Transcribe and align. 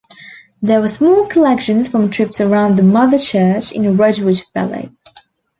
There 0.63 0.81
were 0.81 0.87
smaller 0.89 1.27
collections 1.27 1.87
from 1.87 2.09
trips 2.09 2.41
around 2.41 2.75
the 2.75 2.81
"mother 2.81 3.19
church" 3.19 3.71
in 3.71 3.97
Redwood 3.97 4.41
Valley. 4.51 4.89